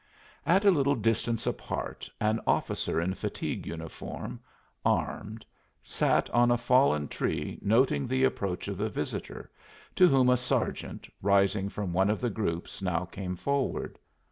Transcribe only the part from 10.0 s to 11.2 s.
whom a sergeant,